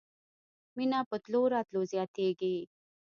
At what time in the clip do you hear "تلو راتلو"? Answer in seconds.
1.23-1.81